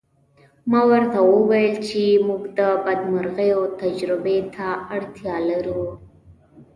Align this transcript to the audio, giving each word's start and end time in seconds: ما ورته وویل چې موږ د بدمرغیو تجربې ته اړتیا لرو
ما 0.71 0.81
ورته 0.91 1.19
وویل 1.23 1.75
چې 1.87 2.01
موږ 2.27 2.41
د 2.59 2.61
بدمرغیو 2.85 3.61
تجربې 3.81 4.37
ته 4.55 4.67
اړتیا 4.95 5.35
لرو 5.49 5.83